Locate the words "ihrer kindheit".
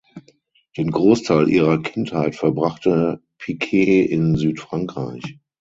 1.47-2.35